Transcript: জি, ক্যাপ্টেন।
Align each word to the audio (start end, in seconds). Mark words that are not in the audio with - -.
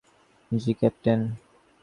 জি, 0.51 0.71
ক্যাপ্টেন। 0.73 1.19